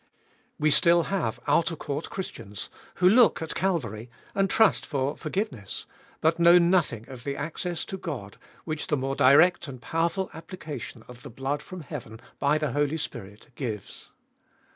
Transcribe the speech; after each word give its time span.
We 0.57 0.71
still 0.71 1.03
have 1.03 1.39
outer 1.45 1.75
court 1.75 2.09
Christians, 2.09 2.71
who 2.95 3.07
look 3.07 3.39
at 3.39 3.53
Calvary, 3.53 4.09
and 4.33 4.49
trust 4.49 4.83
for 4.83 5.15
forgive 5.15 5.51
ness, 5.51 5.85
but 6.21 6.39
know 6.39 6.57
nothing 6.57 7.07
of 7.07 7.23
the 7.23 7.35
access 7.35 7.85
to 7.85 7.97
God 7.99 8.37
which 8.65 8.87
the 8.87 8.97
more 8.97 9.15
direct 9.15 9.67
and 9.67 9.79
powerful 9.79 10.31
application 10.33 11.03
of 11.07 11.21
the 11.21 11.29
blood 11.29 11.61
from 11.61 11.81
heaven 11.81 12.19
by 12.39 12.57
the 12.57 12.71
Holy 12.71 12.97
Spirit 12.97 13.49
gives. 13.53 14.09